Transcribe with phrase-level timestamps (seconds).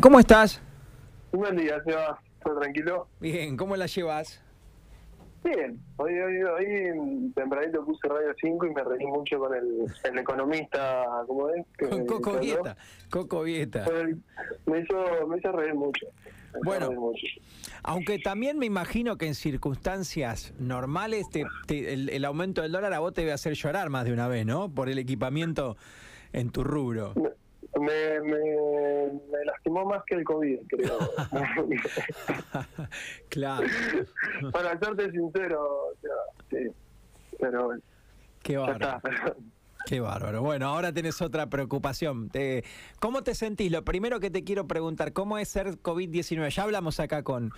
[0.00, 0.62] ¿Cómo estás?
[1.30, 2.18] Buen día, Seba.
[2.42, 3.06] ¿Todo tranquilo?
[3.20, 4.40] Bien, ¿cómo la llevas?
[5.44, 5.78] Bien.
[5.98, 11.04] Hoy, hoy, hoy tempranito puse Radio 5 y me reí mucho con el, el economista,
[11.26, 11.66] ¿cómo es?
[11.78, 12.38] Que- Con Coco.
[12.38, 12.76] Vieta.
[13.10, 13.84] Coco Vieta.
[14.64, 16.06] Me hizo, me hizo reír mucho.
[16.54, 16.86] Me Bueno.
[16.88, 17.26] reír mucho.
[17.82, 22.94] Aunque también me imagino que en circunstancias normales te- te- el, el aumento del dólar
[22.94, 24.70] a vos te debe hacer llorar más de una vez, ¿no?
[24.70, 25.76] Por el equipamiento
[26.32, 27.12] en tu rubro.
[27.84, 28.38] Me, me,
[29.30, 30.98] me lastimó más que el COVID, creo.
[33.28, 33.66] claro.
[34.52, 36.10] Para serte sincero, o sea,
[36.50, 36.70] sí.
[37.38, 37.82] Pero bueno,
[38.42, 39.00] Qué bárbaro.
[39.86, 40.40] Qué bárbaro.
[40.42, 42.30] Bueno, ahora tenés otra preocupación.
[42.30, 42.64] Te-
[43.00, 43.70] ¿Cómo te sentís?
[43.70, 46.48] Lo primero que te quiero preguntar, ¿cómo es ser COVID-19?
[46.48, 47.50] Ya hablamos acá con,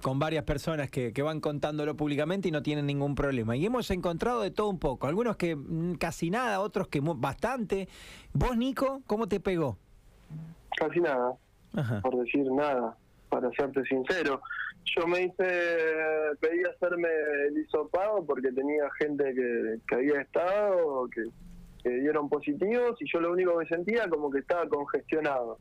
[0.00, 3.56] con varias personas que, que van contándolo públicamente y no tienen ningún problema.
[3.56, 5.08] Y hemos encontrado de todo un poco.
[5.08, 7.88] Algunos que mm, casi nada, otros que bastante.
[8.32, 9.76] ¿Vos, Nico, cómo te pegó?
[10.76, 11.34] Casi nada.
[11.74, 12.00] Ajá.
[12.02, 12.94] por decir nada,
[13.30, 14.40] para serte sincero.
[14.94, 15.44] Yo me hice,
[16.38, 17.08] pedí hacerme
[17.48, 21.22] el hisopado porque tenía gente que, que había estado, que,
[21.82, 25.58] que dieron positivos y yo lo único que sentía como que estaba congestionado.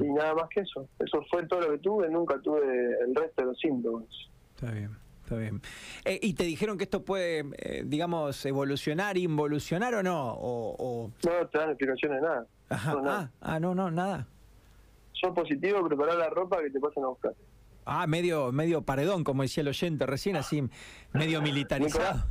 [0.00, 0.88] Y nada más que eso.
[0.98, 2.60] Eso fue todo lo que tuve, nunca tuve
[3.06, 4.06] el resto de los síntomas.
[4.54, 4.90] Está bien,
[5.24, 5.60] está bien.
[6.06, 10.32] Eh, ¿Y te dijeron que esto puede, eh, digamos, evolucionar, involucionar o no?
[10.32, 12.46] O, o- No te dan explicaciones de nada.
[12.70, 12.92] Ajá.
[12.94, 13.30] No, nada.
[13.42, 14.26] Ah, ah, no, no, nada.
[15.12, 17.34] Sos positivo, prepará la ropa que te pasen a buscar.
[17.84, 20.62] Ah, medio, medio paredón, como decía el oyente recién, así
[21.12, 22.24] medio militarizado.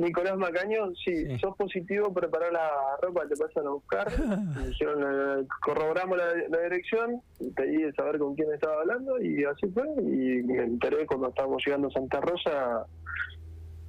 [0.00, 1.38] Nicolás Macaño, sí, Sí.
[1.38, 2.70] sos positivo, prepará la
[3.02, 4.06] ropa, te pasan a buscar.
[4.56, 7.20] Me dijeron, corroboramos la, la dirección,
[7.54, 9.84] pedí de saber con quién estaba hablando y así fue.
[10.02, 12.86] Y me enteré cuando estábamos llegando a Santa Rosa,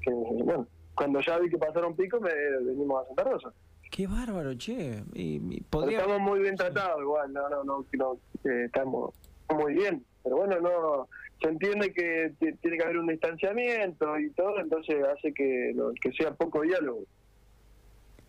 [0.02, 2.31] que bueno, cuando ya vi que pasaron pico, me
[2.66, 3.54] venimos a Santa Rosa.
[3.90, 5.04] Qué bárbaro, che.
[5.14, 6.00] Y, y podría...
[6.00, 9.14] estamos muy bien tratados igual, no, no, no, no, eh, estamos
[9.56, 10.04] muy bien.
[10.24, 11.08] Pero bueno, no
[11.44, 16.11] se entiende que tiene que haber un distanciamiento y todo, entonces hace que, no- que
[16.13, 17.03] sea poco diálogo.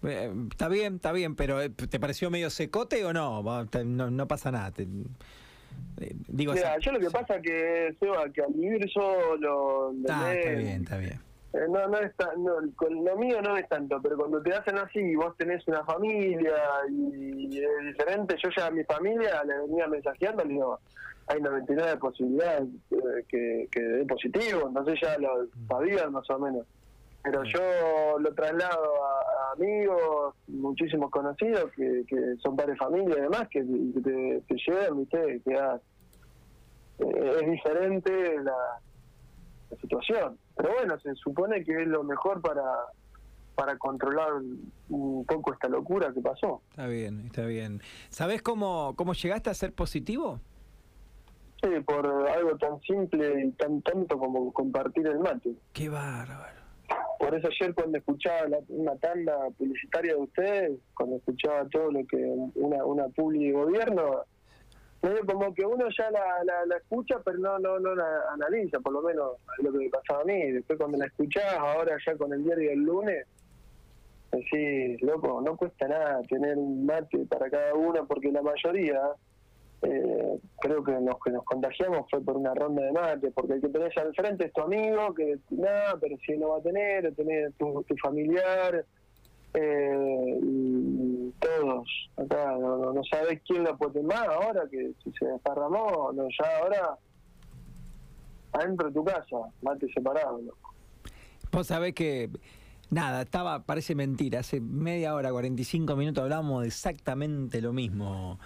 [0.07, 3.43] eh, está bien, está bien, pero eh, ¿te pareció medio secote o no?
[3.85, 4.71] No, no pasa nada.
[4.73, 9.95] te- eh, digo, Mira, esa- yo lo que pasa que, Seba, que al vivir solo,
[10.09, 11.21] Ah, está bien, está bien.
[11.55, 14.53] Eh, no, no es tan- no, con lo mío no es tanto, pero cuando te
[14.53, 16.53] hacen así y vos tenés una familia
[16.91, 20.81] y es diferente, yo ya a mi familia le venía mensajeando, le digo,
[21.27, 26.39] hay 99 de posibilidades eh, que, que dé positivo, entonces ya lo sabían más o
[26.39, 26.67] menos.
[27.23, 33.17] Pero yo lo traslado a, a amigos, muchísimos conocidos que, que son padres de familia
[33.17, 35.41] y demás, que, que te, te llevan, ¿viste?
[35.43, 35.81] Que ah,
[36.99, 38.53] eh, es diferente la,
[39.71, 40.39] la situación.
[40.55, 42.63] Pero bueno, se supone que es lo mejor para,
[43.55, 44.33] para controlar
[44.91, 46.61] un poco esta locura que pasó.
[46.71, 47.81] Está bien, está bien.
[48.11, 50.41] ¿Sabés cómo, cómo llegaste a ser positivo?
[51.87, 55.55] Por algo tan simple y tan tonto como compartir el mate.
[55.73, 56.61] Qué bárbaro.
[57.19, 62.07] Por eso ayer cuando escuchaba la- una tanda publicitaria de ustedes, cuando escuchaba todo lo
[62.07, 62.17] que
[62.55, 64.25] una, una publi de gobierno,
[65.27, 68.93] como que uno ya la, la, la escucha pero no, no, no la analiza, por
[68.93, 69.33] lo menos
[69.63, 70.51] lo que me pasaba a mí.
[70.53, 73.27] Después cuando la escuchás, ahora ya con el diario del lunes,
[74.33, 79.01] decís, loco, no cuesta nada tener un mate para cada uno porque la mayoría...
[79.85, 83.61] Eh, creo que los que nos contagiamos fue por una ronda de mate, porque el
[83.61, 87.15] que tenés al frente es tu amigo, que nada, pero si no va a tener,
[87.15, 88.85] tenés tu, tu familiar,
[89.55, 91.89] eh, y todos.
[92.17, 96.27] Acá no, no, no sabés quién lo puede más ahora, que si se desparramó, no,
[96.29, 96.99] ya ahora
[98.53, 100.41] adentro de tu casa, mate separado.
[101.53, 102.31] Vos sabés que,
[102.91, 108.39] nada, estaba, parece mentira, hace media hora, 45 minutos hablábamos de exactamente lo mismo,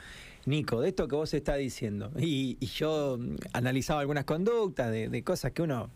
[0.47, 2.10] Nico, de esto que vos estás diciendo.
[2.19, 3.19] Y, y yo
[3.53, 5.91] analizaba algunas conductas de, de cosas que uno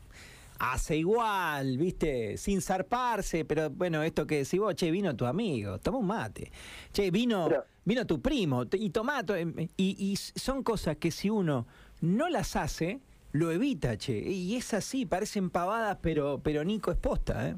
[0.58, 5.78] hace igual, viste, sin zarparse, pero bueno, esto que decís vos, che, vino tu amigo,
[5.78, 6.52] toma un mate.
[6.92, 11.10] Che, vino, Pero- vino tu primo, y tomá, to- em, y, y son cosas que
[11.10, 11.66] si uno
[12.00, 13.00] no las hace,
[13.32, 14.16] lo evita, che.
[14.18, 17.56] Y es así, parecen pavadas, pero, pero Nico es posta, ¿eh?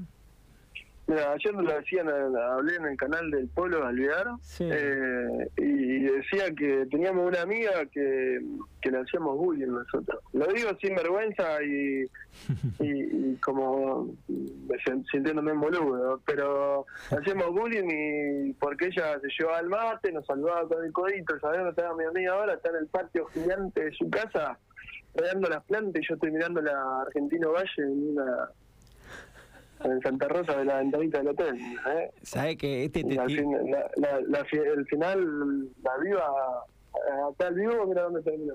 [1.06, 4.64] Mira, ayer lo decían, eh, hablé en el canal del Polo de Alvear, Sí.
[4.66, 8.40] eh, y decía que teníamos una amiga que,
[8.80, 10.22] que le hacíamos bullying nosotros.
[10.32, 12.04] Lo digo sin vergüenza y,
[12.80, 14.14] y, y como
[15.10, 20.68] sintiéndome en boludo, pero hacíamos bullying y porque ella se llevaba al mate, nos saludaba
[20.68, 22.54] con el codito, ¿sabés dónde está mi amiga ahora?
[22.54, 24.58] Está en el patio gigante de su casa,
[25.14, 28.50] regando las plantas y yo estoy mirando la Argentino Valle en una
[29.82, 31.56] en Santa Rosa de la ventanita del hotel.
[31.56, 32.10] ¿eh?
[32.22, 36.24] ¿Sabes que este Y te al ti- fin- la- la- el final la viva
[37.28, 38.52] acá al vivo, mira dónde terminó.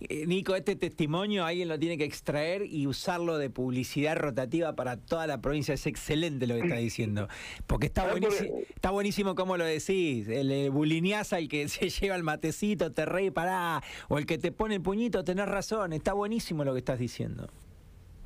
[0.00, 4.98] Eh, Nico, este testimonio alguien lo tiene que extraer y usarlo de publicidad rotativa para
[4.98, 5.72] toda la provincia.
[5.72, 7.26] Es excelente lo que está diciendo.
[7.66, 10.28] Porque está buenísimo, está buenísimo como lo decís.
[10.28, 13.82] El, el bulineás al que se lleva el matecito, te reí, pará.
[14.08, 15.94] O el que te pone el puñito, tenés razón.
[15.94, 17.48] Está buenísimo lo que estás diciendo.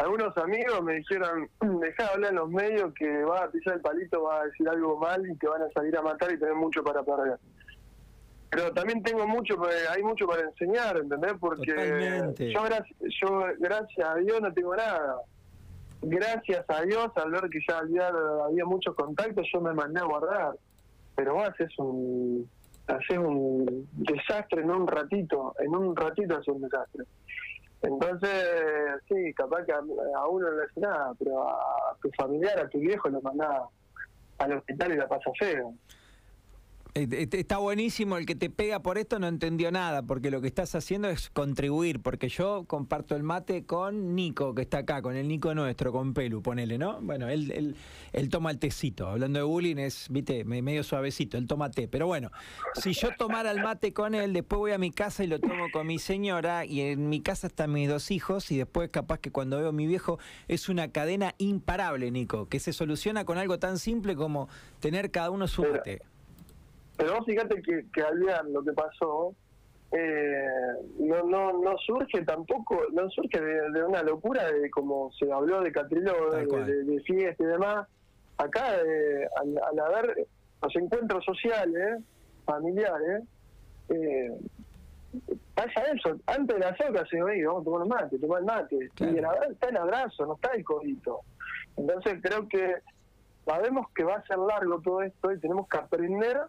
[0.04, 1.48] Algunos amigos me dijeron,
[1.80, 4.68] dejá de hablar en los medios que vas a pisar el palito, vas a decir
[4.68, 7.38] algo mal y te van a salir a matar y tenés mucho para perder
[8.54, 9.56] pero también tengo mucho,
[9.90, 11.32] hay mucho para enseñar, ¿entendés?
[11.40, 12.62] Porque yo,
[13.20, 15.16] yo gracias a Dios no tengo nada.
[16.02, 20.04] Gracias a Dios, al ver que ya había, había muchos contactos, yo me mandé a
[20.04, 20.52] guardar.
[21.16, 22.48] Pero vos haces un,
[22.86, 27.04] haces un desastre en un ratito, en un ratito haces un desastre.
[27.86, 32.68] Entonces, sí, capaz que a, uno no le hace nada, pero a tu familiar, a
[32.68, 33.62] tu viejo lo mandás
[34.38, 35.74] al hospital y la pasa feo.
[36.96, 40.40] Eh, eh, está buenísimo, el que te pega por esto no entendió nada, porque lo
[40.40, 45.02] que estás haciendo es contribuir, porque yo comparto el mate con Nico, que está acá,
[45.02, 47.00] con el Nico nuestro, con Pelu, ponele, ¿no?
[47.02, 47.74] Bueno, él, él,
[48.12, 52.06] él toma el tecito, hablando de bullying es, viste, medio suavecito, él toma té, pero
[52.06, 52.30] bueno,
[52.80, 55.72] si yo tomara el mate con él, después voy a mi casa y lo tomo
[55.72, 59.32] con mi señora, y en mi casa están mis dos hijos, y después capaz que
[59.32, 63.58] cuando veo a mi viejo es una cadena imparable, Nico, que se soluciona con algo
[63.58, 64.48] tan simple como
[64.78, 66.00] tener cada uno su mate.
[66.00, 66.13] Pero
[67.12, 68.02] vos fíjate que, que
[68.50, 69.34] lo que pasó,
[69.92, 70.48] eh,
[70.98, 75.70] no, no, no surge tampoco, no surge de, una locura de como se habló de
[75.70, 77.86] Catrilo, de, fiesta y demás.
[78.36, 80.26] Acá, eh, al, haber
[80.62, 82.02] los encuentros sociales,
[82.44, 83.22] familiares,
[83.88, 84.36] eh,
[85.54, 86.18] pasa eso.
[86.26, 88.90] Antes de la soca se oía, vamos a tomar el mate, tomar el mate.
[88.98, 91.20] Y la verdad está el abrazo, no está el codito.
[91.76, 92.74] Entonces creo que
[93.44, 96.40] sabemos que va a ser largo todo esto y tenemos que aprender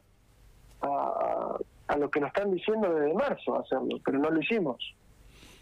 [0.81, 1.57] a,
[1.88, 4.77] a lo que nos están diciendo desde marzo hacerlo, pero no lo hicimos.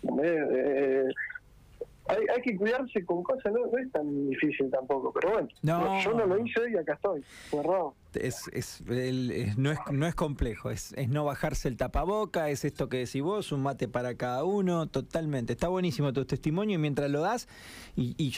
[0.04, 1.06] Eh, eh,
[2.08, 5.48] hay, hay que cuidarse con cosas, no, es tan difícil tampoco, pero bueno,
[6.04, 7.24] yo no lo hice y acá estoy,
[8.14, 8.84] Es, es,
[9.58, 13.22] no, es, no es complejo, es, es no bajarse el tapaboca, es esto que decís
[13.22, 15.54] vos, un mate para cada uno, totalmente.
[15.54, 17.48] Está buenísimo tu testimonio y mientras lo das,
[17.96, 18.32] y, y